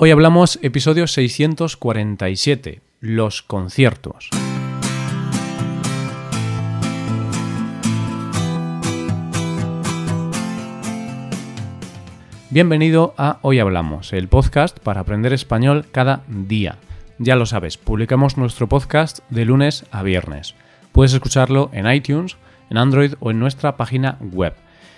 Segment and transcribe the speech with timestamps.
[0.00, 4.30] Hoy hablamos episodio 647, los conciertos.
[12.50, 16.76] Bienvenido a Hoy Hablamos, el podcast para aprender español cada día.
[17.18, 20.54] Ya lo sabes, publicamos nuestro podcast de lunes a viernes.
[20.92, 22.36] Puedes escucharlo en iTunes,
[22.70, 24.54] en Android o en nuestra página web.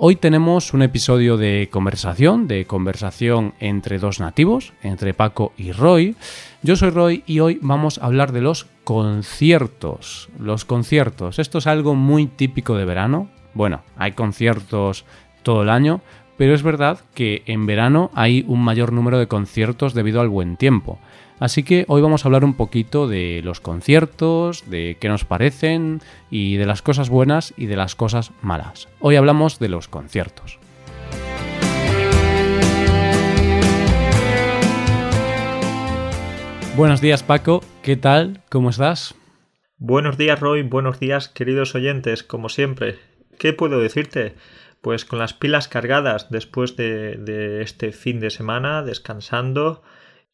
[0.00, 6.14] Hoy tenemos un episodio de conversación, de conversación entre dos nativos, entre Paco y Roy.
[6.62, 10.28] Yo soy Roy y hoy vamos a hablar de los conciertos.
[10.38, 13.28] Los conciertos, esto es algo muy típico de verano.
[13.54, 15.04] Bueno, hay conciertos
[15.42, 16.00] todo el año,
[16.36, 20.56] pero es verdad que en verano hay un mayor número de conciertos debido al buen
[20.56, 21.00] tiempo.
[21.40, 26.00] Así que hoy vamos a hablar un poquito de los conciertos, de qué nos parecen
[26.30, 28.88] y de las cosas buenas y de las cosas malas.
[28.98, 30.58] Hoy hablamos de los conciertos.
[36.76, 38.40] Buenos días Paco, ¿qué tal?
[38.50, 39.14] ¿Cómo estás?
[39.78, 42.98] Buenos días Roy, buenos días queridos oyentes, como siempre.
[43.38, 44.34] ¿Qué puedo decirte?
[44.80, 49.82] Pues con las pilas cargadas después de, de este fin de semana, descansando,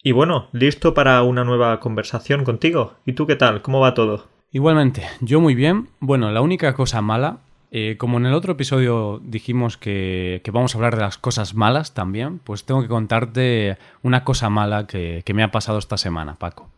[0.05, 2.93] y bueno, listo para una nueva conversación contigo.
[3.07, 3.63] ¿Y tú qué tal?
[3.63, 4.27] ¿Cómo va todo?
[4.53, 5.89] Igualmente, yo muy bien.
[5.99, 7.39] Bueno, la única cosa mala,
[7.71, 11.95] eh, como en el otro episodio dijimos que, vamos a hablar de las cosas malas
[11.95, 16.69] también, pues tengo que contarte una cosa mala que, me ha pasado esta semana, Paco.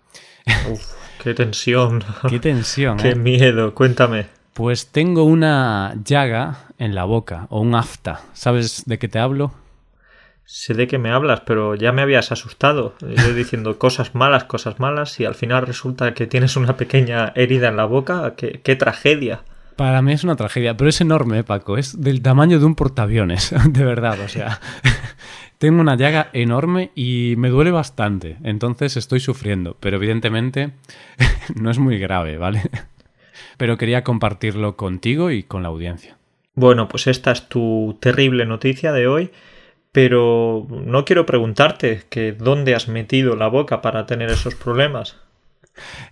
[0.71, 0.85] Uf,
[1.21, 2.05] qué tensión.
[2.29, 2.97] Qué tensión.
[3.03, 3.17] qué ¿eh?
[3.17, 4.27] miedo, cuéntame.
[4.55, 8.21] Pues tengo una llaga en la boca, o un afta.
[8.35, 9.51] ¿Sabes de qué te hablo?
[10.47, 12.95] Sé de qué me hablas, pero ya me habías asustado.
[13.01, 17.69] Yo diciendo cosas malas, cosas malas, y al final resulta que tienes una pequeña herida
[17.69, 18.35] en la boca.
[18.37, 19.43] ¡Qué, qué tragedia!
[19.77, 21.77] Para mí es una tragedia, pero es enorme, Paco.
[21.77, 24.19] Es del tamaño de un portaaviones, de verdad.
[24.21, 24.61] O sea,
[25.59, 28.39] tengo una llaga enorme y me duele bastante.
[28.43, 30.71] Entonces estoy sufriendo, pero evidentemente
[31.55, 32.63] no es muy grave, ¿vale?
[33.59, 36.17] Pero quería compartirlo contigo y con la audiencia.
[36.55, 39.31] Bueno, pues esta es tu terrible noticia de hoy
[39.97, 45.17] pero no quiero preguntarte que dónde has metido la boca para tener esos problemas.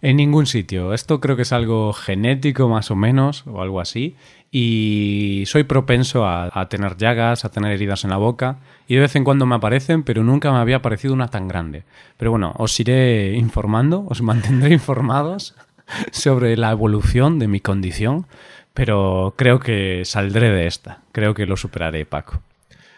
[0.01, 0.95] En ningún sitio.
[0.95, 4.17] Esto creo que es algo genético más o menos, o algo así.
[4.51, 8.57] Y soy propenso a, tener llagas, a tener heridas en la boca.
[8.89, 11.83] Y de vez en cuando me aparecen, pero nunca me había aparecido una tan grande.
[12.17, 15.55] Pero bueno, os iré informando, os mantendré informados
[16.11, 18.25] sobre la evolución de mi condición.
[18.73, 21.03] Pero creo que saldré de esta.
[21.13, 22.41] Creo que lo superaré, Paco.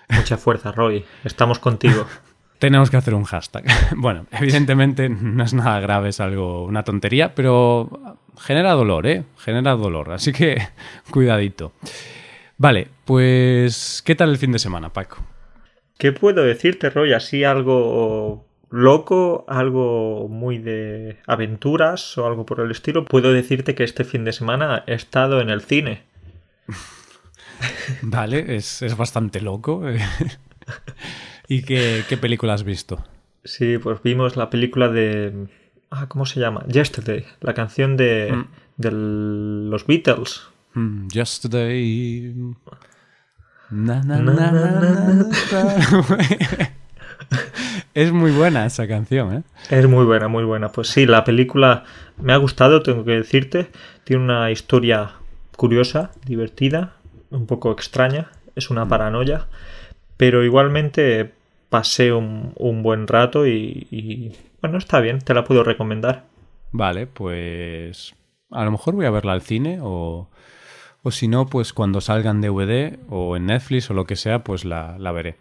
[0.09, 1.05] Mucha fuerza, Roy.
[1.25, 2.07] Estamos contigo.
[2.59, 3.65] Tenemos que hacer un hashtag.
[3.97, 9.25] Bueno, evidentemente no es nada grave, es algo, una tontería, pero genera dolor, ¿eh?
[9.39, 10.13] Genera dolor.
[10.13, 10.57] Así que
[11.11, 11.73] cuidadito.
[12.59, 15.19] Vale, pues, ¿qué tal el fin de semana, Paco?
[15.99, 17.13] ¿Qué puedo decirte, Roy?
[17.13, 23.05] Así algo loco, algo muy de aventuras o algo por el estilo.
[23.05, 26.05] Puedo decirte que este fin de semana he estado en el cine.
[28.03, 29.83] Vale, es, bastante loco.
[31.49, 33.05] ¿Y qué, película has visto?
[33.45, 35.47] Sí, pues vimos la película de...
[35.91, 36.65] Ah, ¿cómo se llama?
[36.67, 39.71] Yesterday, la canción de, mm.
[39.71, 40.43] los Beatles.
[40.75, 42.35] Mm, yesterday.
[47.95, 49.43] es muy buena esa canción, ¿eh?
[49.71, 50.71] Es muy buena, muy buena.
[50.71, 51.85] Pues sí, la película
[52.21, 53.71] me ha gustado, tengo que decirte.
[54.05, 55.13] Tiene una historia
[55.57, 56.97] curiosa, divertida,
[57.31, 58.89] un poco extraña, es una mm.
[58.89, 59.47] paranoia,
[60.17, 61.33] pero igualmente
[61.69, 66.25] pasé un, buen rato y, bueno, está bien, te la puedo recomendar.
[66.73, 68.15] Vale, pues
[68.51, 70.29] a lo mejor voy a verla al cine o,
[71.03, 74.45] o si no, pues cuando salga en DVD o en Netflix o lo que sea,
[74.45, 75.37] pues la, la veré.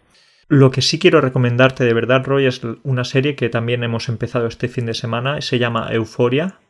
[0.48, 4.46] Lo que sí quiero recomendarte de verdad, Roy, es una serie que también hemos empezado
[4.46, 6.60] este fin de semana, se llama Euforia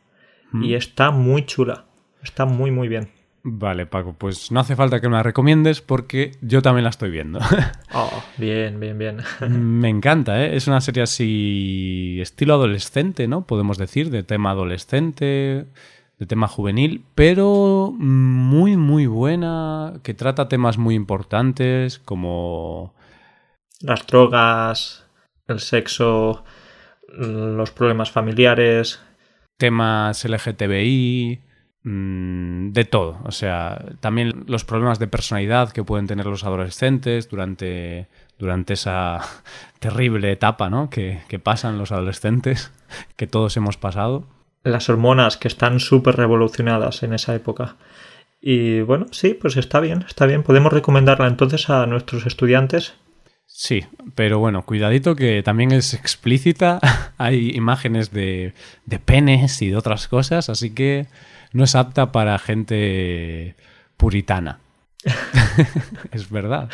[0.53, 0.75] y mm.
[0.75, 1.85] está muy chula,
[2.23, 3.16] está muy muy bien.
[3.49, 7.11] Vale, Paco, pues no hace falta que me la recomiendes porque yo también la estoy
[7.11, 7.39] viendo.
[7.93, 9.17] Oh, bien, bien, bien.
[9.49, 10.55] me encanta, ¿eh?
[10.55, 13.47] Es una serie así estilo adolescente, ¿no?
[13.47, 15.65] Podemos decir, de tema adolescente,
[16.19, 22.93] de tema juvenil, pero muy, muy buena, que trata temas muy importantes como...
[23.79, 25.05] Las drogas,
[25.47, 26.43] el sexo,
[27.07, 28.99] los problemas familiares.
[29.57, 31.46] Temas LGTBI,
[31.83, 33.19] de todo.
[33.23, 38.07] O sea, también los problemas de personalidad que pueden tener los adolescentes durante,
[38.37, 39.21] durante esa
[39.79, 40.89] terrible etapa ¿no?
[40.89, 42.71] que, que pasan los adolescentes,
[43.15, 44.27] que todos hemos pasado.
[44.63, 47.77] Las hormonas que están súper revolucionadas en esa época.
[48.41, 50.43] Y bueno, sí, pues está bien, está bien.
[50.43, 52.95] Podemos recomendarla entonces a nuestros estudiantes
[53.59, 56.79] Sí, pero bueno, cuidadito que también es explícita,
[57.17, 58.53] hay imágenes de,
[58.85, 61.07] de penes y de otras cosas, así que
[61.53, 63.55] no es apta para gente
[63.97, 64.59] puritana.
[66.11, 66.69] es verdad.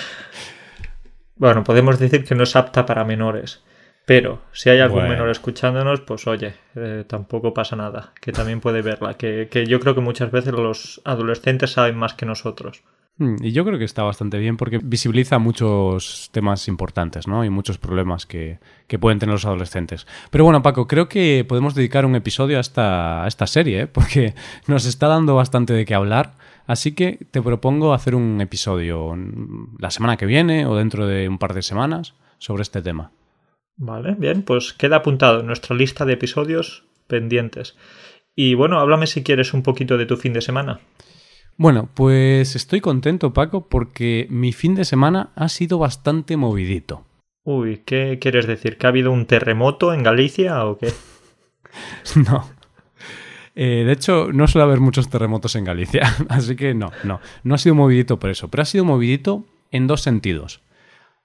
[1.36, 3.64] Bueno, podemos decir que no es apta para menores.
[4.06, 8.82] Pero si hay algún menor escuchándonos, pues oye, eh, tampoco pasa nada, que también puede
[8.82, 12.84] verla, que, que yo creo que muchas veces los adolescentes saben más que nosotros.
[13.18, 17.46] Hmm, y yo creo que está bastante bien porque visibiliza muchos temas importantes, ¿no?
[17.46, 20.08] Y muchos problemas que, que pueden tener los adolescentes.
[20.32, 23.88] Pero bueno, Paco, creo que podemos dedicar un episodio a esta, a esta serie, ¿eh?
[23.88, 24.34] porque
[24.68, 26.34] nos está dando bastante de qué hablar.
[26.66, 29.16] Así que te propongo hacer un episodio
[29.78, 33.12] la semana que viene o dentro de un par de semanas sobre este tema.
[33.76, 37.76] Vale, bien, pues queda apuntado nuestra lista de episodios pendientes.
[38.36, 40.80] Y bueno, háblame si quieres un poquito de tu fin de semana.
[41.58, 47.06] Bueno, pues estoy contento, Paco, porque mi fin de semana ha sido bastante movidito.
[47.46, 48.78] Uy, ¿qué quieres decir?
[48.78, 50.92] ¿Que ha habido un terremoto en Galicia o qué?
[52.28, 52.50] no.
[53.56, 57.20] Eh, de hecho, no suele haber muchos terremotos en Galicia, así que no, no.
[57.44, 60.62] No ha sido movidito por eso, pero ha sido movidito en dos sentidos.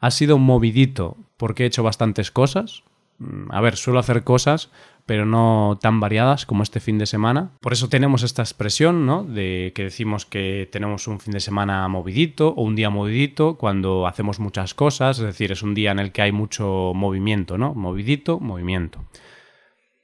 [0.00, 2.82] Ha sido movidito porque he hecho bastantes cosas.
[3.18, 4.70] Mm, a ver, suelo hacer cosas,
[5.08, 7.52] pero no tan variadas como este fin de semana.
[7.62, 9.24] Por eso tenemos esta expresión, ¿no?
[9.24, 14.06] De que decimos que tenemos un fin de semana movidito o un día movidito cuando
[14.06, 17.72] hacemos muchas cosas, es decir, es un día en el que hay mucho movimiento, ¿no?
[17.72, 19.02] Movidito, movimiento.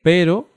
[0.00, 0.48] Pero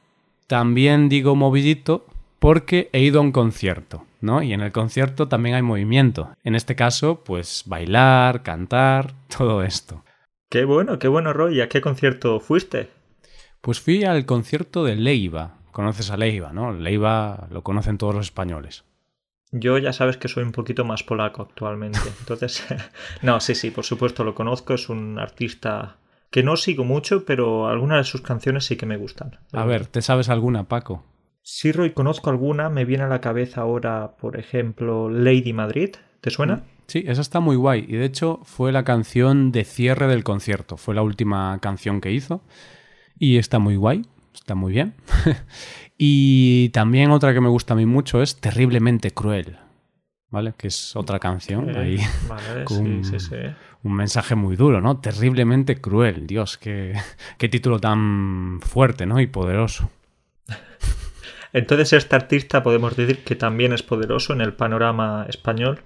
[0.48, 2.06] también digo movidito
[2.40, 4.42] porque he ido a un concierto, ¿no?
[4.44, 6.30] Y en el concierto también hay movimiento.
[6.46, 10.06] En este caso, pues bailar, cantar, todo esto.
[10.50, 11.60] Qué bueno, qué bueno, Roy.
[11.60, 12.96] ¿A qué concierto fuiste?
[13.68, 15.58] Pues fui al concierto de Leiva.
[15.74, 16.72] Conoces a Leiva, ¿no?
[16.72, 18.86] Leiva lo conocen todos los españoles.
[19.52, 22.00] Yo ya sabes que soy un poquito más polaco actualmente.
[22.22, 22.66] Entonces,
[23.22, 24.74] no, sí, sí, por supuesto lo conozco.
[24.74, 25.98] Es un artista
[26.32, 29.38] que no sigo mucho, pero algunas de sus canciones sí que me gustan.
[29.52, 31.04] A ver, ¿te sabes alguna, Paco?
[31.42, 32.70] Sí, Roy, conozco alguna.
[32.70, 35.90] Me viene a la cabeza ahora, por ejemplo, Lady Madrid.
[36.22, 36.56] ¿Te suena?
[36.56, 37.86] Mm, sí, esa está muy guay.
[37.86, 40.78] Y de hecho fue la canción de cierre del concierto.
[40.78, 42.42] Fue la última canción que hizo.
[43.20, 44.94] Y está muy guay, está muy bien.
[45.98, 49.58] y también otra que me gusta a mí mucho es Terriblemente Cruel.
[50.30, 50.54] ¿Vale?
[50.58, 52.00] Que es otra canción ahí.
[52.66, 53.36] con sí, sí,
[53.84, 54.98] un mensaje muy duro, ¿no?
[54.98, 56.28] Terriblemente cruel.
[56.28, 56.94] Dios, qué,
[57.38, 59.20] qué título tan fuerte, ¿no?
[59.20, 59.90] Y poderoso.
[61.54, 65.80] Entonces, este artista podemos decir que también es poderoso en el panorama español.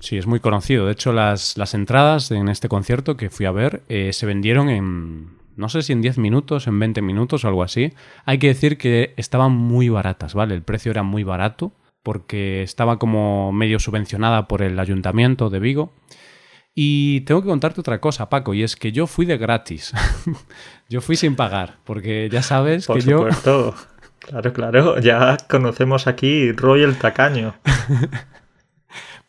[0.00, 0.86] Sí, es muy conocido.
[0.86, 4.68] De hecho, las, las entradas en este concierto que fui a ver eh, se vendieron
[4.68, 7.92] en, no sé si en 10 minutos, en 20 minutos o algo así.
[8.24, 10.54] Hay que decir que estaban muy baratas, ¿vale?
[10.54, 11.72] El precio era muy barato
[12.02, 15.92] porque estaba como medio subvencionada por el ayuntamiento de Vigo.
[16.74, 19.92] Y tengo que contarte otra cosa, Paco, y es que yo fui de gratis.
[20.88, 23.74] yo fui sin pagar, porque ya sabes por que supuesto.
[24.24, 27.56] Claro, claro, ya conocemos aquí Roy el tacaño.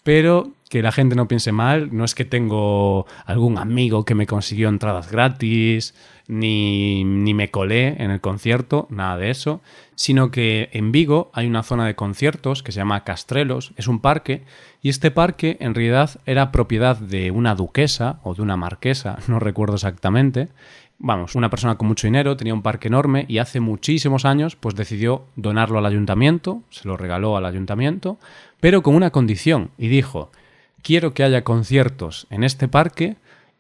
[0.06, 4.26] Pero que la gente no piense mal, no es que tengo algún amigo que me
[4.26, 5.94] consiguió entradas gratis,
[6.28, 9.62] ni, ni, me colé en el concierto, nada de eso,
[9.94, 14.00] sino que en Vigo hay una zona de conciertos que se llama Castrelos, es un
[14.00, 14.44] parque,
[14.82, 19.40] y este parque en realidad era propiedad de una duquesa o de una marquesa, no
[19.40, 20.50] recuerdo exactamente,
[20.98, 24.76] vamos, una persona con mucho dinero, tenía un parque enorme y hace muchísimos años pues
[24.76, 28.18] decidió donarlo al ayuntamiento, se lo regaló al ayuntamiento,
[28.60, 30.32] pero con una condición y dijo,
[30.86, 33.16] quiero que haya conciertos en este parque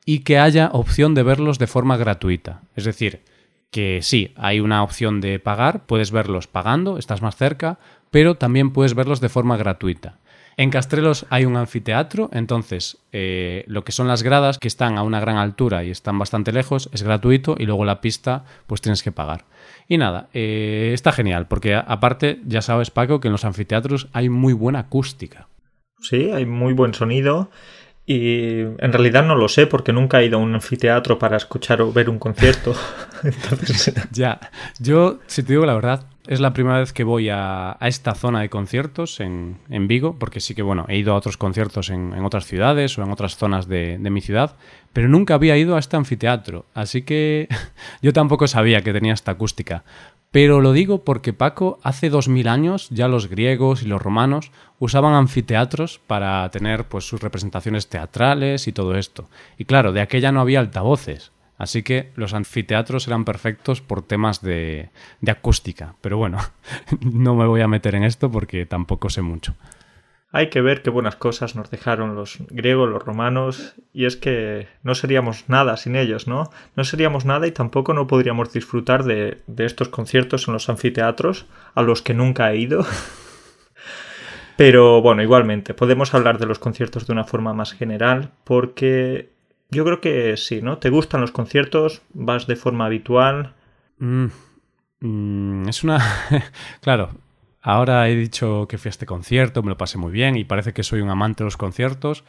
[0.05, 2.61] y que haya opción de verlos de forma gratuita.
[2.75, 3.21] Es decir,
[3.71, 7.79] que sí, hay una opción de pagar, puedes verlos pagando, estás más cerca,
[8.11, 10.19] pero también puedes verlos de forma gratuita.
[10.55, 15.03] En Castrelos hay un anfiteatro, entonces eh, lo que son las gradas, que están a
[15.03, 19.01] una gran altura y están bastante lejos, es gratuito y luego la pista pues tienes
[19.01, 19.45] que pagar.
[19.87, 24.29] Y nada, eh, está genial, porque aparte ya sabes Paco que en los anfiteatros hay
[24.29, 25.47] muy buena acústica.
[26.07, 27.49] Sí, hay muy buen sonido.
[28.07, 31.81] Y en realidad no lo sé porque nunca he ido a un anfiteatro para escuchar
[31.81, 32.75] o ver un concierto.
[34.11, 34.39] Ya,
[34.79, 38.41] yo, si te digo la verdad, Es la primera vez que voy a, esta zona
[38.41, 39.57] de conciertos en,
[39.87, 43.11] Vigo, porque sí que, bueno, he ido a otros conciertos en, otras ciudades o en
[43.11, 44.55] otras zonas de, mi ciudad,
[44.93, 47.47] pero nunca había ido a este anfiteatro, así que
[48.01, 49.83] yo tampoco sabía que tenía esta acústica.
[50.35, 54.51] Pero lo digo porque Paco, hace dos mil años ya los griegos y los romanos
[54.79, 59.29] usaban anfiteatros para tener pues sus representaciones teatrales y todo esto.
[59.57, 64.41] Y claro, de aquella no había altavoces, Así que los anfiteatros eran perfectos por temas
[64.41, 64.89] de,
[65.25, 65.95] acústica.
[66.01, 66.39] Pero bueno,
[66.99, 69.55] no me voy a meter en esto porque tampoco sé mucho.
[70.35, 74.67] Hay que ver qué buenas cosas nos dejaron los griegos, los romanos, y es que
[74.83, 76.49] no seríamos nada sin ellos, ¿no?
[76.75, 81.83] No seríamos nada y tampoco no podríamos disfrutar de, estos conciertos en los anfiteatros, a
[81.83, 82.85] los que nunca he ido.
[84.57, 89.29] Pero bueno, igualmente, podemos hablar de los conciertos de una forma más general, porque
[89.71, 90.79] yo creo que sí, ¿no?
[90.79, 92.01] ¿Te gustan los conciertos?
[92.13, 93.53] ¿Vas de forma habitual?
[93.99, 94.25] Mm,
[94.99, 96.03] mm, es una...
[96.81, 97.11] claro,
[97.65, 100.71] ahora he dicho que fui a este concierto, me lo pasé muy bien y parece
[100.71, 102.23] que soy un amante de los conciertos.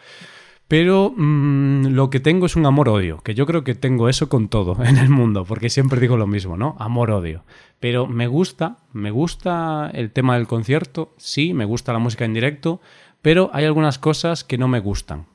[0.69, 4.49] Pero mm, lo que tengo es un amor-odio, que yo creo que tengo eso con
[4.49, 6.75] todo en el mundo, porque siempre digo lo mismo, ¿no?
[6.79, 7.45] Amor-odio.
[7.79, 12.35] Pero me gusta, me gusta el tema del concierto, sí, me gusta la música en
[12.35, 12.81] directo,
[13.23, 15.27] pero hay algunas cosas que no me gustan.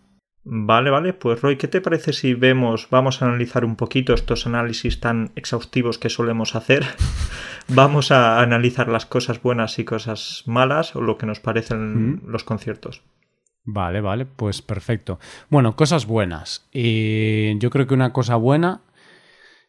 [0.43, 4.47] Vale, vale, pues Roy, ¿qué te parece si vemos, vamos a analizar un poquito estos
[4.47, 6.83] análisis tan exhaustivos que solemos hacer?
[7.67, 12.43] vamos a analizar las cosas buenas y cosas malas o lo que nos parecen los
[12.43, 13.03] conciertos.
[13.63, 15.19] Vale, vale, pues perfecto.
[15.49, 16.67] Bueno, cosas buenas.
[16.71, 18.81] Y yo creo que una cosa buena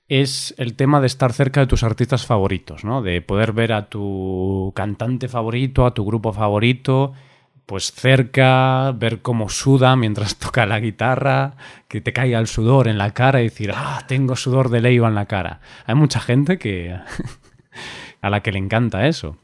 [0.09, 3.02] es el tema de estar cerca de tus artistas favoritos, ¿no?
[3.02, 7.12] De poder ver a tu cantante favorito, a tu grupo favorito
[7.73, 11.55] pues cerca, ver cómo suda mientras toca la guitarra,
[11.88, 15.09] que te caiga el sudor en la cara y decir, ah, tengo sudor de Leiva
[15.09, 15.61] en la cara.
[15.87, 16.95] Hay mucha gente que
[18.21, 19.38] a la que le encanta eso,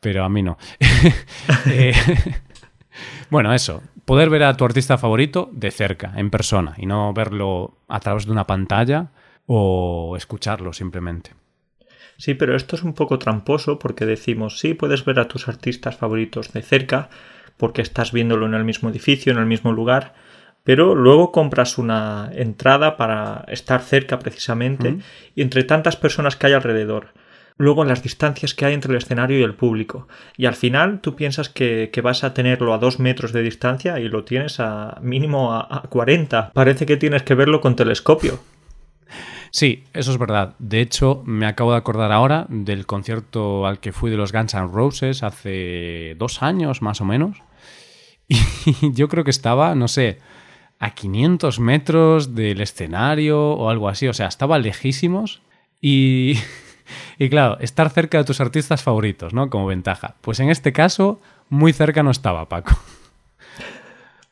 [0.00, 0.56] pero a mí no.
[1.66, 1.92] Eh,
[3.28, 7.76] bueno, eso, poder ver a tu artista favorito de cerca, en persona, y no verlo
[7.86, 9.10] a través de una pantalla
[9.44, 11.32] o escucharlo simplemente.
[12.16, 15.98] Sí, pero esto es un poco tramposo porque decimos, sí, puedes ver a tus artistas
[15.98, 17.10] favoritos de cerca,
[17.58, 20.14] porque estás viéndolo en el mismo edificio, en el mismo lugar,
[20.64, 24.98] pero luego compras una entrada para estar cerca precisamente
[25.34, 27.14] y entre tantas personas que hay alrededor.
[27.56, 30.06] Luego las distancias que hay entre el escenario y el público.
[30.36, 34.08] Y al final tú piensas que, vas a tenerlo a dos metros de distancia y
[34.08, 36.52] lo tienes a mínimo a, a 40.
[36.52, 38.38] Parece que tienes que verlo con telescopio.
[39.50, 40.54] Sí, eso es verdad.
[40.58, 44.54] De hecho, me acabo de acordar ahora del concierto al que fui de los Guns
[44.54, 47.42] N' Roses hace dos años más o menos.
[48.82, 50.18] Y yo creo que estaba, no sé,
[50.78, 54.08] a 500 metros del escenario o algo así.
[54.08, 55.40] O sea, estaba lejísimos
[55.80, 56.34] y,
[57.18, 59.50] y claro, estar cerca de tus artistas favoritos, ¿no?
[59.50, 60.16] Como ventaja.
[60.20, 62.76] Pues en este caso, muy cerca no estaba Paco.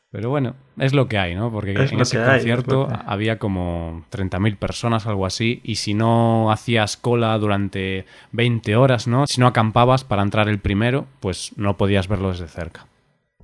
[0.09, 1.51] Pero bueno, es lo que hay, ¿no?
[1.51, 7.37] Porque en ese concierto había como 30.000 personas, algo así, y si no hacías cola
[7.37, 9.27] durante 20 horas, ¿no?
[9.27, 12.87] Si no acampabas para entrar el primero, pues no podías verlo desde cerca.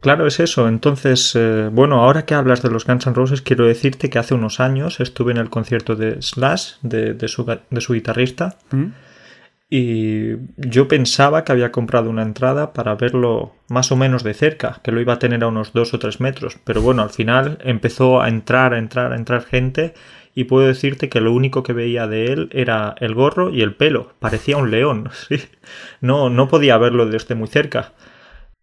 [0.03, 0.67] Claro, es eso.
[0.67, 4.33] Entonces, eh, bueno, ahora que hablas de los Guns N' Roses, quiero decirte que hace
[4.33, 8.87] unos años estuve en el concierto de Slash, de, su, guitarrista, ¿Mm?
[9.69, 14.81] y yo pensaba que había comprado una entrada para verlo más o menos de cerca,
[14.83, 17.57] que lo iba a tener a unos dos o tres metros, pero bueno, al final
[17.63, 19.93] empezó a entrar, a entrar, a entrar gente,
[20.35, 23.73] y puedo decirte que lo único que veía de él era el gorro y el
[23.73, 25.41] pelo, parecía un león, ¿sí?
[26.01, 27.93] no, no podía verlo desde muy cerca.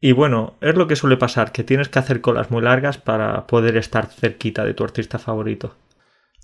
[0.01, 3.47] Y bueno, es lo que suele pasar, que tienes que hacer colas muy largas para
[3.47, 5.77] poder estar cerquita de tu artista favorito.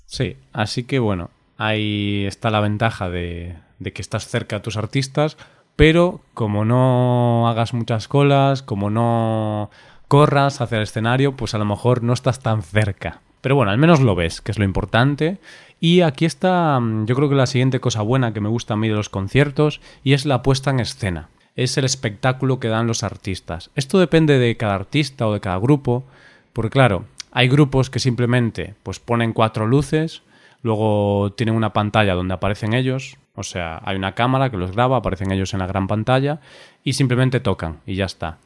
[0.05, 5.37] Sí, así que bueno, ahí está la ventaja de, que estás cerca de tus artistas,
[5.75, 9.71] pero como no hagas muchas colas, como no
[10.07, 13.21] corras hacia el escenario, pues a lo mejor no estás tan cerca.
[13.41, 15.39] Pero bueno, al menos lo ves, que es lo importante.
[15.79, 18.87] Y aquí está, yo creo que la siguiente cosa buena que me gusta a mí
[18.87, 23.03] de los conciertos, y es la puesta en escena es el espectáculo que dan los
[23.03, 23.71] artistas.
[23.75, 26.05] Esto depende de cada artista o de cada grupo,
[26.53, 30.21] porque claro, hay grupos que simplemente pues ponen cuatro luces,
[30.61, 34.97] luego tienen una pantalla donde aparecen ellos, o sea, hay una cámara que los graba,
[34.97, 36.39] aparecen ellos en la gran pantalla
[36.83, 38.37] y simplemente tocan y ya está.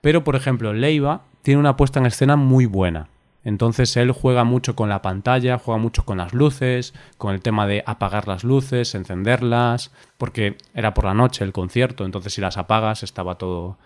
[0.00, 3.08] Pero por ejemplo, Leiva tiene una puesta en escena muy buena.
[3.42, 7.66] Entonces él juega mucho con la pantalla, juega mucho con las luces, con el tema
[7.66, 12.58] de apagar las luces, encenderlas, porque era por la noche el concierto, entonces si las
[12.58, 13.78] apagas estaba todo,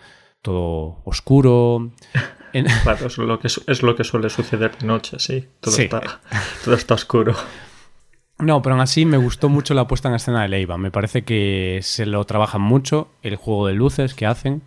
[0.42, 1.90] todo oscuro.
[2.84, 5.44] Claro, es lo, que, es lo que suele suceder de noche, sí.
[5.58, 6.20] Todo, Está,
[6.64, 7.34] todo está oscuro.
[8.38, 10.78] No, pero aún así me gustó mucho la puesta en escena de Leiva.
[10.78, 14.62] Me parece que se lo trabajan mucho, el juego de luces que hacen.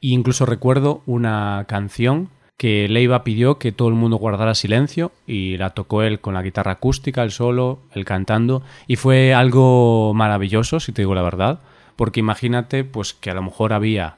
[0.00, 5.56] E incluso recuerdo una canción que Leiva pidió que todo el mundo guardara silencio y
[5.56, 8.62] la tocó él con la guitarra acústica, el solo, el cantando.
[8.86, 11.60] Y fue algo maravilloso, si te digo la verdad.
[11.96, 14.16] Porque imagínate, pues que a lo mejor había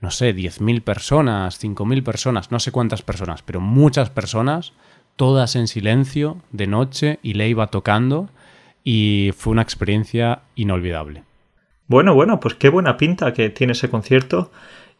[0.00, 4.72] no sé, 10.000 personas, 5.000 personas, no sé cuántas personas, pero muchas personas,
[5.16, 8.28] todas en silencio, de noche, y le iba tocando,
[8.84, 11.24] y fue una experiencia inolvidable.
[11.88, 14.50] Bueno, bueno, pues qué buena pinta que tiene ese concierto,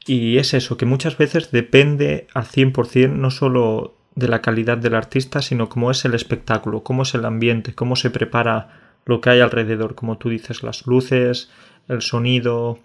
[0.06, 4.94] y es eso, que muchas veces depende al 100% no solo de la calidad del
[4.94, 9.30] artista, sino cómo es el espectáculo, cómo es el ambiente, cómo se prepara lo que
[9.30, 11.50] hay alrededor, como tú dices, las luces,
[11.88, 12.78] el sonido,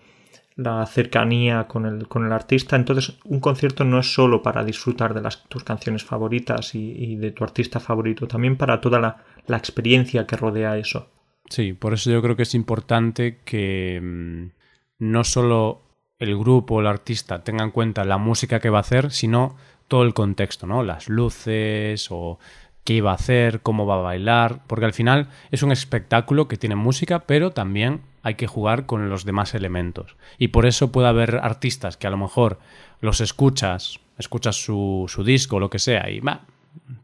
[0.55, 2.75] la cercanía con el, con el artista.
[2.75, 7.43] Entonces, un concierto no es solo para disfrutar de tus canciones favoritas y, de tu
[7.43, 11.09] artista favorito, también para toda la, la, experiencia que rodea eso.
[11.49, 14.45] Sí, por eso yo creo que es importante que mm,
[14.99, 15.90] no solo
[16.21, 19.55] el grupo el artista tenga en cuenta la música que va a hacer, sino
[19.87, 20.83] todo el contexto, ¿no?
[20.83, 22.37] Las luces o
[22.83, 26.57] qué iba a hacer, cómo va a bailar, porque al final es un espectáculo que
[26.57, 30.15] tiene música, pero también hay que jugar con los demás elementos.
[30.37, 32.59] Y por eso puede haber artistas que a lo mejor
[32.99, 36.41] los escuchas, escuchas su, su disco o lo que sea, y va,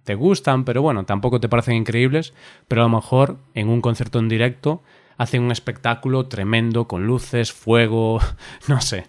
[0.03, 2.35] te gustan, pero bueno, tampoco te parecen increíbles,
[2.67, 4.83] pero a lo mejor en un concierto en directo
[5.17, 8.19] hacen un espectáculo tremendo con luces, fuego,
[8.67, 9.07] no sé.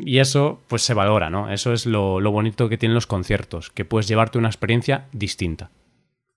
[0.00, 1.50] Y eso pues se valora, ¿no?
[1.50, 5.70] Eso es lo, lo bonito que tienen los conciertos, que puedes llevarte una experiencia distinta.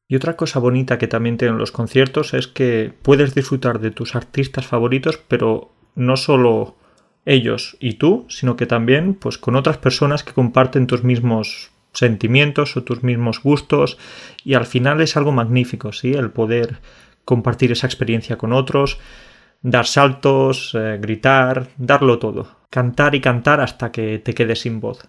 [0.08, 4.16] Y otra cosa bonita que también tienen los conciertos es que puedes disfrutar de tus
[4.16, 6.76] artistas favoritos, pero no solo
[7.26, 12.76] ellos y tú, sino que también pues con otras personas que comparten tus mismos sentimientos
[12.76, 13.98] o tus mismos gustos
[14.44, 16.14] y al final es algo magnífico, ¿sí?
[16.14, 16.80] El poder
[17.26, 19.00] compartir esa experiencia con otros,
[19.62, 25.08] dar saltos, eh, gritar, darlo todo, cantar y cantar hasta que te quedes sin voz.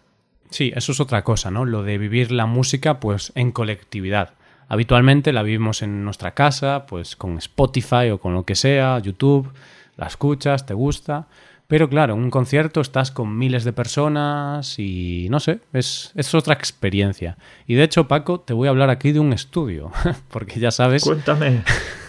[0.51, 1.65] Sí, eso es otra cosa, ¿no?
[1.65, 4.35] Lo de vivir la música pues en colectividad.
[4.69, 9.53] Habitualmente la vivimos en nuestra casa, pues con Spotify o con lo que sea, YouTube,
[9.97, 11.27] la escuchas, te gusta.
[11.67, 16.35] Pero claro, en un concierto estás con miles de personas y no sé, es, es
[16.35, 17.37] otra experiencia.
[17.67, 19.91] Y de hecho, Paco, te voy a hablar aquí de un estudio,
[20.31, 21.03] porque ya sabes...
[21.03, 21.63] Cuéntame.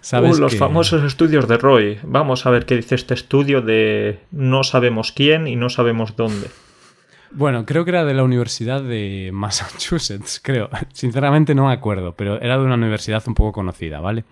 [0.00, 1.98] ¿Sabes uh, los famosos estudios de Roy.
[2.02, 6.48] Vamos a ver qué dice este estudio de no sabemos quién y no sabemos dónde.
[7.32, 10.70] Bueno, creo que era de la Universidad de Massachusetts, creo.
[10.92, 14.24] Sinceramente no me acuerdo, pero era de una universidad un poco conocida, ¿vale?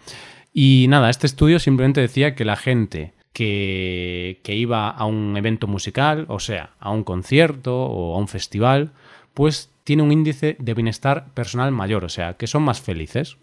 [0.53, 5.67] Y nada, este estudio simplemente decía que la gente que, que iba a un evento
[5.67, 8.93] musical, o sea, a un concierto o a un festival,
[9.35, 13.37] pues tiene un índice de bienestar personal mayor, o sea, que son más felices.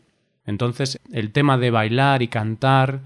[0.46, 3.02] Entonces, el tema de bailar y cantar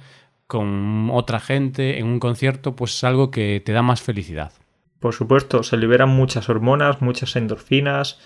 [0.48, 4.52] con otra gente en un concierto, pues es algo que te da más felicidad.
[5.00, 8.20] Por supuesto, se liberan muchas hormonas, muchas endorfinas.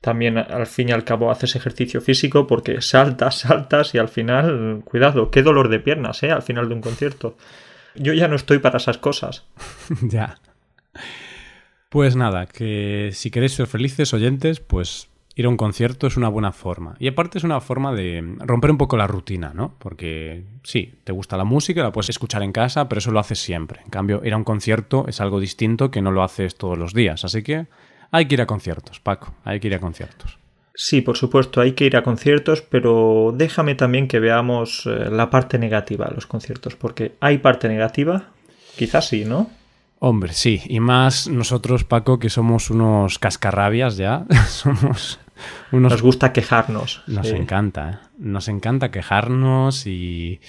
[0.00, 4.82] También al fin y al cabo haces ejercicio físico porque saltas, saltas y al final,
[4.84, 6.30] cuidado, qué dolor de piernas, ¿eh?
[6.30, 7.36] Al final de un concierto.
[7.94, 9.44] Yo ya no estoy para esas cosas.
[10.02, 10.38] ya.
[11.88, 16.28] Pues nada, que si queréis ser felices oyentes, pues ir a un concierto es una
[16.28, 16.96] buena forma.
[16.98, 19.74] Y aparte es una forma de romper un poco la rutina, ¿no?
[19.78, 23.40] Porque sí, te gusta la música, la puedes escuchar en casa, pero eso lo haces
[23.40, 23.80] siempre.
[23.84, 26.94] En cambio, ir a un concierto es algo distinto que no lo haces todos los
[26.94, 27.24] días.
[27.24, 27.66] Así que
[28.10, 30.38] hay que ir a conciertos, Paco, hay que ir a conciertos.
[30.76, 35.30] Sí, por supuesto, hay que ir a conciertos, pero déjame también que veamos eh, la
[35.30, 38.30] parte negativa de los conciertos, porque hay parte negativa,
[38.76, 39.50] quizás sí, ¿no?
[40.00, 45.20] Hombre, sí, y más nosotros, Paco, que somos unos cascarrabias ya, somos
[45.70, 47.02] nos gusta quejarnos.
[47.06, 48.08] Nos encanta, ¿eh?
[48.18, 50.40] nos encanta quejarnos y,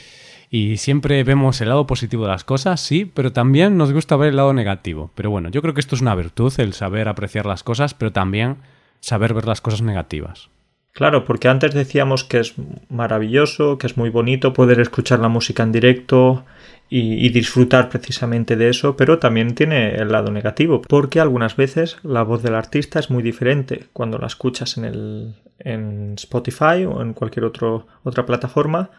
[0.49, 4.29] y siempre vemos el lado positivo de las cosas, sí, pero también nos gusta ver
[4.29, 5.11] el lado negativo.
[5.15, 8.11] Pero bueno, yo creo que esto es una virtud, el saber apreciar las cosas, pero
[8.11, 8.57] también
[8.99, 10.49] saber ver las cosas negativas.
[10.95, 12.55] Claro, porque antes decíamos que es
[12.89, 16.45] maravilloso, que es muy bonito poder escuchar la música en directo,
[16.89, 22.23] y, disfrutar precisamente de eso, pero también tiene el lado negativo, porque algunas veces la
[22.23, 27.13] voz del artista es muy diferente cuando la escuchas en, el, en Spotify o en
[27.13, 28.91] cualquier otro, otra plataforma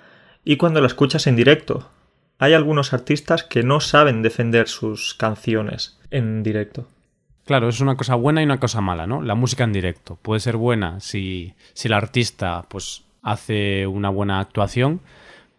[0.45, 1.89] y cuando la escuchas en directo.
[2.39, 6.89] Hay algunos artistas que no saben defender sus canciones en directo.
[7.47, 9.23] Claro, es una cosa buena y una cosa mala, ¿no?
[9.23, 14.41] La música en directo puede ser buena si, si el artista pues hace una buena
[14.41, 15.01] actuación,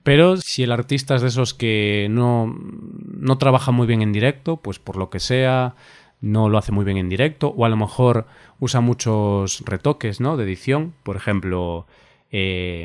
[0.03, 4.57] pero si el artista es de esos que no, no trabaja muy bien en directo,
[4.57, 5.75] pues por lo que sea,
[6.19, 8.25] no lo hace muy bien en directo, o a lo mejor
[8.59, 10.35] usa muchos retoques ¿no?
[10.35, 10.93] de edición.
[11.03, 11.87] Por ejemplo,
[12.31, 12.83] eh,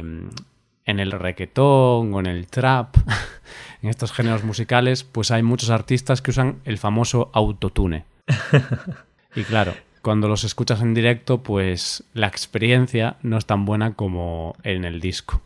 [0.85, 2.97] en el requetón o en el trap,
[3.83, 8.12] en estos géneros musicales, pues hay muchos artistas que usan el famoso autotune.
[9.37, 14.57] y claro, cuando los escuchas en directo, pues la experiencia no es tan buena como
[14.65, 15.41] en el disco.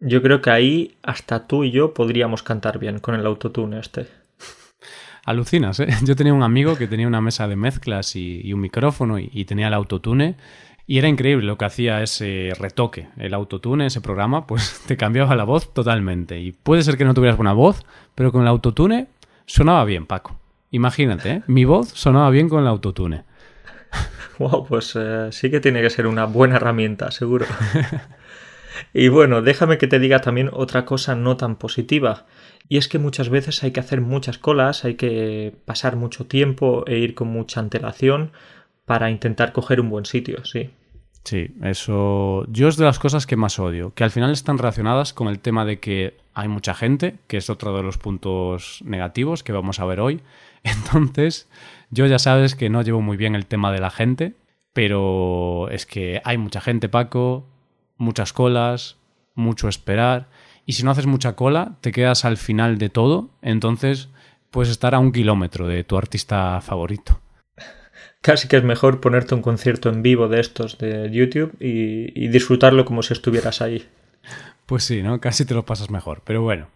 [0.00, 4.06] Yo creo que ahí hasta tú y yo podríamos cantar bien con el autotune este.
[5.24, 5.88] Alucinas, ¿eh?
[6.02, 9.68] Yo tenía un amigo que tenía una mesa de mezclas y, un micrófono y, tenía
[9.68, 10.34] el autotune
[10.86, 15.36] y era increíble lo que hacía ese retoque, el autotune, ese programa, pues te cambiaba
[15.36, 16.40] la voz totalmente.
[16.40, 19.06] Y puede ser que no tuvieras buena voz, pero con el autotune
[19.46, 20.41] sonaba bien, Paco.
[20.72, 21.42] Imagínate, ¿eh?
[21.46, 23.24] mi voz sonaba bien con el autotune.
[24.38, 27.46] Wow, pues eh, sí que tiene que ser una buena herramienta, seguro.
[28.94, 32.26] y bueno, déjame que te diga también otra cosa no tan positiva.
[32.68, 36.84] Y es que muchas veces hay que hacer muchas colas, hay que pasar mucho tiempo
[36.86, 38.32] e ir con mucha antelación
[38.86, 40.70] para intentar coger un buen sitio, sí.
[41.24, 45.12] Sí, eso yo es de las cosas que más odio, que al final están relacionadas
[45.12, 49.44] con el tema de que hay mucha gente, que es otro de los puntos negativos
[49.44, 50.22] que vamos a ver hoy.
[50.64, 51.48] Entonces,
[51.90, 54.34] yo ya sabes que no llevo muy bien el tema de la gente,
[54.72, 57.46] pero es que hay mucha gente, Paco,
[57.96, 58.96] muchas colas,
[59.34, 60.28] mucho esperar,
[60.64, 64.08] y si no haces mucha cola, te quedas al final de todo, entonces
[64.50, 67.20] puedes estar a un kilómetro de tu artista favorito
[68.22, 72.86] casi que es mejor ponerte un concierto en vivo de estos de YouTube y, disfrutarlo
[72.86, 73.86] como si estuvieras ahí.
[74.64, 75.20] Pues sí, ¿no?
[75.20, 76.22] Casi te lo pasas mejor.
[76.24, 76.68] Pero bueno,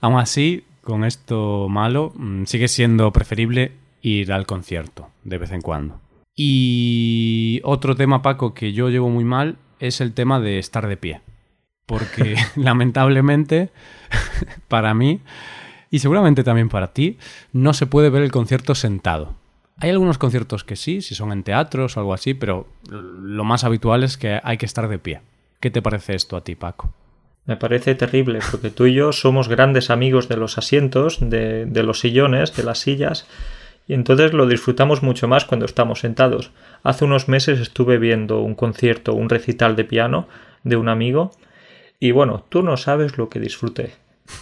[0.00, 5.62] aún así, con esto malo, mm, sigue siendo preferible ir al concierto de vez en
[5.62, 6.00] cuando.
[6.36, 10.96] Y otro tema, Paco, que yo llevo muy mal es el tema de estar de
[10.96, 11.20] pie.
[11.86, 13.70] Porque lamentablemente,
[14.68, 15.20] para mí,
[15.90, 17.18] y seguramente también para ti,
[17.52, 19.34] no se puede ver el concierto sentado.
[19.78, 23.64] Hay algunos conciertos que sí, si son en teatros o algo así, pero lo más
[23.64, 25.20] habitual es que hay que estar de pie.
[25.58, 26.92] ¿Qué te parece esto a ti, Paco?
[27.46, 32.00] Me parece terrible, porque tú y yo somos grandes amigos de los asientos, de, los
[32.00, 33.26] sillones, de las sillas,
[33.86, 36.52] y entonces lo disfrutamos mucho más cuando estamos sentados.
[36.82, 40.26] Hace unos meses estuve viendo un concierto, un recital de piano
[40.62, 41.32] de un amigo,
[42.00, 43.92] y bueno, tú no sabes lo que disfruté.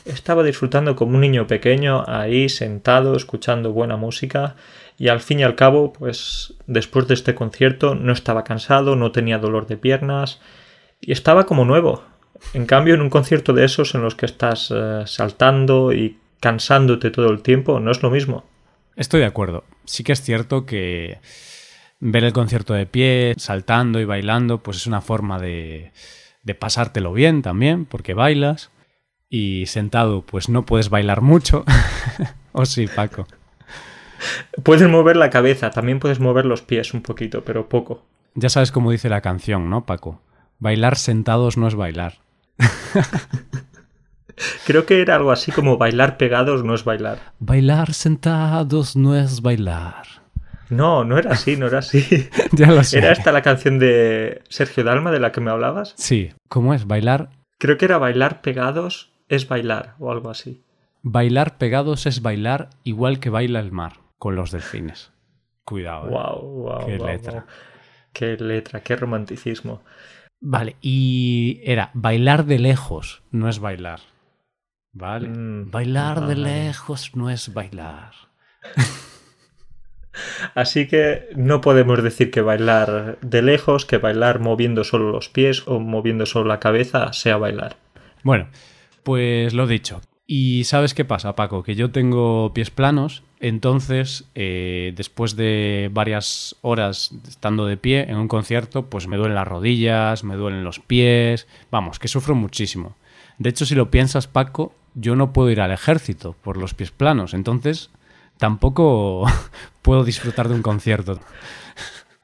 [0.05, 4.55] Estaba disfrutando como un niño pequeño ahí sentado, escuchando buena música,
[4.97, 9.11] y al fin y al cabo, pues después de este concierto no estaba cansado, no
[9.11, 10.41] tenía dolor de piernas
[11.01, 12.05] y estaba como nuevo.
[12.55, 17.11] En cambio, en un concierto de esos en los que estás eh, saltando y cansándote
[17.11, 18.45] todo el tiempo, no es lo mismo.
[18.97, 19.65] Estoy de acuerdo.
[19.85, 21.19] Sí que es cierto que
[22.01, 25.93] ver el concierto de pie, saltando y bailando, pues es una forma de,
[26.43, 28.71] de pasártelo bien también, porque bailas.
[29.29, 31.65] Y sentado, pues no puedes bailar mucho.
[32.53, 33.27] ¿O sí, Paco?
[34.63, 38.05] Puedes mover la cabeza, también puedes mover los pies un poquito, pero poco.
[38.35, 40.21] Ya sabes cómo dice la canción, ¿no, Paco?
[40.59, 42.19] Bailar sentados no es bailar.
[44.67, 47.19] Creo que era algo así como bailar pegados no es bailar.
[47.39, 50.05] Bailar sentados no es bailar.
[50.69, 52.29] No, no era así, no era así.
[52.53, 52.99] ya lo sé.
[52.99, 55.95] ¿Era esta la canción de Sergio Dalma de la que me hablabas?
[55.97, 56.33] Sí.
[56.49, 56.87] ¿Cómo es?
[56.87, 57.31] ¿Bailar?
[57.59, 60.63] Creo que era bailar pegados es bailar o algo así.
[61.03, 65.13] Bailar pegados es bailar igual que baila el mar con los delfines.
[65.65, 66.09] Cuidado.
[66.09, 66.85] Wow, ¿eh?
[66.87, 67.47] qué letra.
[68.13, 69.83] Qué letra, qué romanticismo.
[70.45, 74.01] Vale, y era bailar de lejos, no es bailar.
[74.93, 75.29] Vale.
[75.29, 78.11] Mm, bailar de lejos no es bailar.
[80.57, 85.63] Así que no podemos decir que bailar de lejos, que bailar moviendo solo los pies
[85.67, 87.77] o moviendo solo la cabeza sea bailar.
[88.25, 88.49] Bueno,
[89.05, 90.01] pues lo dicho.
[90.27, 91.63] ¿Y sabes qué pasa, Paco?
[91.63, 98.17] Que yo tengo pies planos entonces, eh, después de varias horas estando de pie en
[98.17, 102.95] un concierto, pues me duelen las rodillas, me duelen los pies, vamos, que sufro muchísimo.
[103.39, 106.93] De hecho, si lo piensas, Paco, yo no puedo ir al ejército por los pies
[106.93, 107.91] planos, entonces
[108.39, 109.27] tampoco
[109.83, 111.19] puedo disfrutar de un concierto.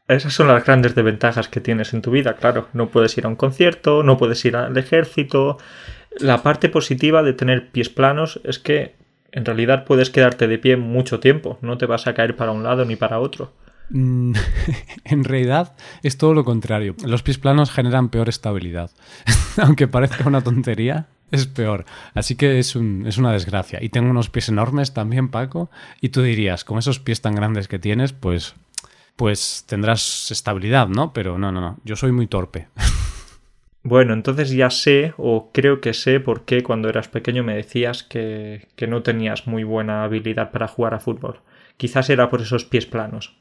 [0.06, 2.68] Esas son las grandes desventajas que tienes en tu vida, claro.
[2.74, 5.58] No puedes ir a un concierto, no puedes ir al ejército.
[6.18, 8.94] La parte positiva de tener pies planos es que
[9.33, 12.62] en realidad puedes quedarte de pie mucho tiempo, no te vas a caer para un
[12.62, 13.53] lado ni para otro.
[13.90, 14.35] Mm,
[15.05, 16.94] en realidad es todo lo contrario.
[17.05, 18.90] Los pies planos generan peor estabilidad.
[19.59, 21.85] Aunque parezca una tontería, es peor.
[22.14, 23.83] Así que es, es una desgracia.
[23.83, 25.71] Y tengo unos pies enormes también, Paco.
[26.01, 28.55] Y tú dirías, con esos pies tan grandes que tienes, pues,
[29.16, 31.12] pues tendrás estabilidad, ¿no?
[31.12, 31.79] Pero no, no, no.
[31.85, 32.68] Yo soy muy torpe.
[33.88, 38.03] Bueno, entonces ya sé, o creo que sé, por qué cuando eras pequeño me decías
[38.03, 41.40] que, no tenías muy buena habilidad para jugar a fútbol.
[41.79, 43.38] Quizás era por esos pies planos.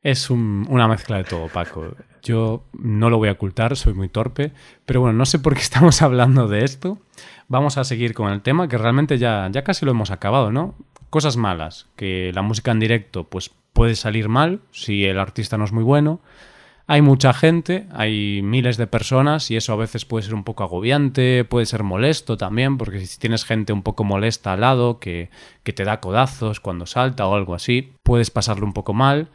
[0.00, 1.96] Es una mezcla de todo, Paco.
[2.22, 4.52] Yo no lo voy a ocultar, soy muy torpe,
[4.86, 6.98] pero bueno, no sé por qué estamos hablando de esto.
[7.48, 10.76] Vamos a seguir con el tema, que realmente ya, ya casi lo hemos acabado, ¿no?
[11.10, 15.64] Cosas malas, que la música en directo pues puede salir mal si el artista no
[15.64, 16.20] es muy bueno.
[16.92, 20.62] Hay mucha gente, hay miles de personas y eso a veces puede ser un poco
[20.62, 25.30] agobiante, puede ser molesto también, porque si tienes gente un poco molesta al lado, que,
[25.62, 29.30] que te da codazos cuando salta o algo así, puedes pasarlo un poco mal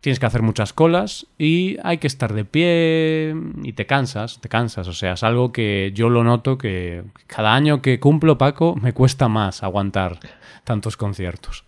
[0.00, 4.50] tienes que hacer muchas colas y hay que estar de pie y te cansas, te
[4.50, 4.86] cansas.
[4.86, 8.92] O sea, es algo que yo lo noto que cada año que cumplo, Paco, me
[8.92, 10.20] cuesta más aguantar
[10.62, 11.64] tantos conciertos.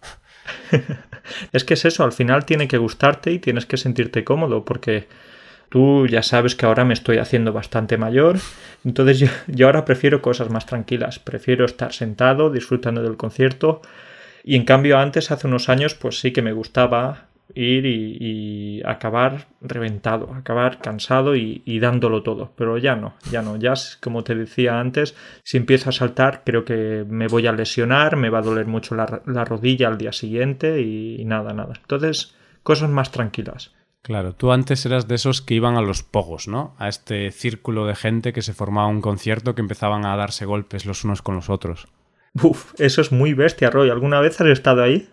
[1.53, 5.09] es que es eso, al final tiene que gustarte y tienes que sentirte cómodo porque
[5.71, 8.39] tú ya sabes que ahora me estoy haciendo bastante mayor,
[8.85, 13.81] entonces yo, ahora prefiero cosas más tranquilas, prefiero estar sentado disfrutando del concierto
[14.45, 19.49] y en cambio antes, hace unos años, pues sí que me gustaba ir y, acabar
[19.61, 22.53] reventado, acabar cansado y, dándolo todo.
[22.57, 23.57] Pero ya no, ya no.
[23.57, 28.17] Ya, como te decía antes, si empiezo a saltar, creo que me voy a lesionar,
[28.17, 31.75] me va a doler mucho la, rodilla al día siguiente y, nada, nada.
[31.81, 33.73] Entonces, cosas más tranquilas.
[34.03, 36.75] Claro, tú antes eras de esos que iban a los pogos, ¿no?
[36.79, 40.87] A este círculo de gente que se formaba un concierto que empezaban a darse golpes
[40.87, 41.87] los unos con los otros.
[42.43, 43.91] Uf, eso es muy bestia, Roy.
[43.91, 45.09] ¿Alguna vez has estado ahí?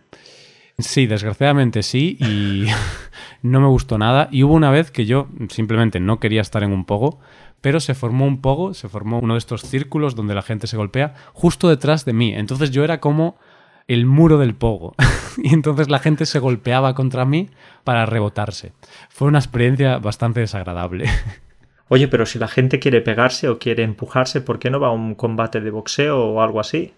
[0.78, 2.68] Sí, desgraciadamente sí, y
[3.42, 4.30] no me gustó nada.
[4.32, 7.20] Y hubo una vez que yo simplemente no quería estar en un pogo,
[7.62, 10.78] pero se formó un pogo, se formó uno de estos círculos donde la gente se
[10.78, 12.34] golpea justo detrás de mí.
[12.34, 13.38] Entonces yo era como
[13.88, 14.96] el muro del pogo.
[15.38, 17.50] y entonces la gente se golpeaba contra mí
[17.84, 18.74] para rebotarse.
[19.10, 21.10] Fue una experiencia bastante desagradable.
[21.90, 24.92] Oye, pero si la gente quiere pegarse o quiere empujarse, ¿por qué no va a
[24.92, 26.94] un combate de boxeo o algo así?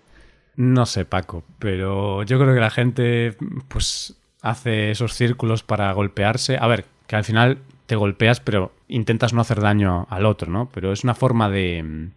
[0.55, 6.57] No sé, Paco, pero yo creo que la gente pues hace esos círculos para golpearse.
[6.59, 10.69] A ver, que al final te golpeas, pero intentas no hacer daño al otro, ¿no?
[10.73, 12.11] Pero es una forma de mm,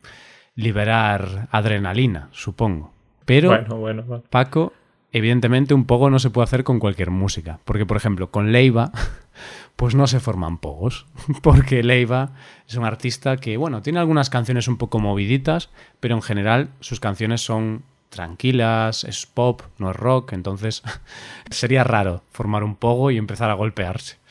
[0.56, 2.92] liberar adrenalina, supongo.
[3.24, 4.72] Pero, bueno, bueno, Paco,
[5.12, 7.60] evidentemente un pogo no se puede hacer con cualquier música.
[7.64, 8.90] Porque, por ejemplo, con Leiva,
[9.76, 11.06] pues no se forman pogos.
[11.42, 12.32] Porque Leiva
[12.68, 17.00] es un artista que, bueno, tiene algunas canciones un poco moviditas, pero en general sus
[17.00, 20.82] canciones son tranquilas, es pop, no es rock, entonces
[21.50, 24.21] sería raro formar un pogo y empezar a golpearse.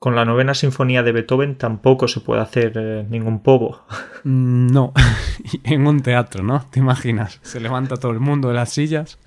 [0.00, 3.84] Con la novena sinfonía de Beethoven tampoco se puede hacer eh, ningún pogo.
[4.24, 4.92] Mm, no,
[5.64, 6.66] en un teatro, ¿no?
[6.70, 7.40] ¿Te imaginas?
[7.42, 9.18] Se levanta todo el mundo de las sillas,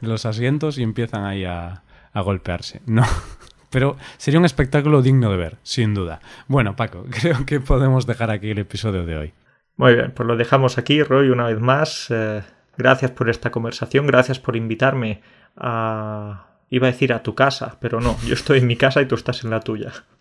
[0.00, 1.82] de los asientos y empiezan ahí a,
[2.12, 2.82] a golpearse.
[2.86, 3.04] No,
[3.70, 6.20] pero sería un espectáculo digno de ver, sin duda.
[6.48, 9.32] Bueno, Paco, creo que podemos dejar aquí el episodio de hoy.
[9.76, 12.06] Muy bien, pues lo dejamos aquí, Roy, una vez más.
[12.10, 12.42] Eh,
[12.76, 15.22] Gracias por esta conversación, gracias por invitarme
[15.56, 16.45] a...
[16.70, 19.14] Iba a decir a tu casa, pero no, yo estoy en mi casa y tú
[19.14, 19.92] estás en la tuya.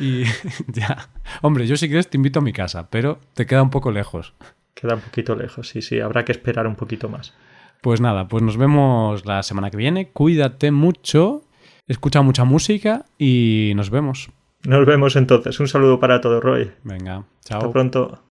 [0.00, 0.22] Y
[0.68, 1.08] ya.
[1.42, 4.32] Hombre, yo si quieres te invito a mi casa, pero te queda un poco lejos.
[4.74, 7.34] Queda un poquito lejos, sí, sí, habrá que esperar un poquito más.
[7.82, 10.10] Pues nada, pues nos vemos la semana que viene.
[10.10, 11.42] Cuídate mucho,
[11.88, 14.30] escucha mucha música y nos vemos.
[14.64, 15.58] Nos vemos entonces.
[15.60, 16.70] Un saludo para todos, Roy.
[16.84, 17.58] Venga, chao.
[17.58, 18.27] Hasta pronto.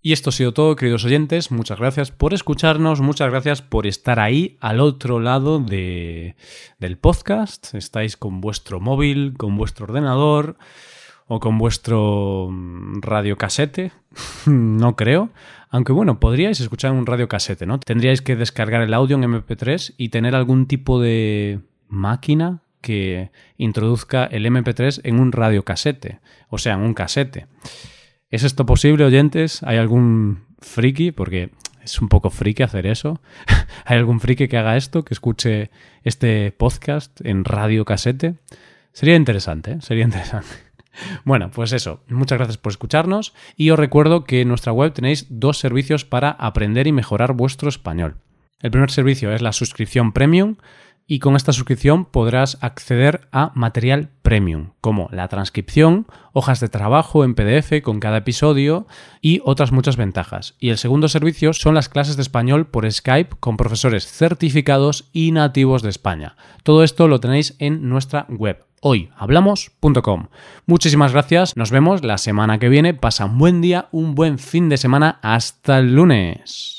[0.00, 1.50] Y esto ha sido todo, queridos oyentes.
[1.50, 6.36] Muchas gracias por escucharnos, muchas gracias por estar ahí al otro lado de,
[6.78, 7.74] del podcast.
[7.74, 10.56] Estáis con vuestro móvil, con vuestro ordenador
[11.26, 13.90] o con vuestro mm, radiocasete.
[14.46, 15.30] no creo.
[15.68, 17.80] Aunque bueno, podríais escuchar un radiocasete, ¿no?
[17.80, 24.26] Tendríais que descargar el audio en MP3 y tener algún tipo de máquina que introduzca
[24.26, 27.48] el MP3 en un radiocasete, o sea, en un casete.
[28.30, 29.62] ¿Es esto posible, oyentes?
[29.62, 31.12] ¿Hay algún friki?
[31.12, 31.50] Porque
[31.82, 33.22] es un poco friki hacer eso.
[33.86, 35.70] ¿Hay algún friki que haga esto, que escuche
[36.04, 38.34] este podcast en radio casete?
[38.92, 39.78] Sería interesante, ¿eh?
[39.80, 40.48] sería interesante.
[41.24, 45.26] Bueno, pues eso, muchas gracias por escucharnos y os recuerdo que en nuestra web tenéis
[45.30, 48.16] dos servicios para aprender y mejorar vuestro español.
[48.60, 50.56] El primer servicio es la suscripción premium
[51.10, 57.24] y con esta suscripción podrás acceder a material premium, como la transcripción, hojas de trabajo
[57.24, 58.86] en PDF con cada episodio
[59.22, 60.54] y otras muchas ventajas.
[60.60, 65.32] Y el segundo servicio son las clases de español por Skype con profesores certificados y
[65.32, 66.36] nativos de España.
[66.62, 70.28] Todo esto lo tenéis en nuestra web hoyhablamos.com.
[70.66, 74.68] Muchísimas gracias, nos vemos la semana que viene, pasa un buen día, un buen fin
[74.68, 76.78] de semana, hasta el lunes.